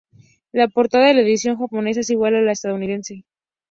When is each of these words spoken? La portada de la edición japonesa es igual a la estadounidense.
La 0.51 0.67
portada 0.67 1.05
de 1.09 1.13
la 1.13 1.21
edición 1.21 1.57
japonesa 1.59 1.99
es 1.99 2.09
igual 2.09 2.33
a 2.35 2.41
la 2.41 2.53
estadounidense. 2.53 3.23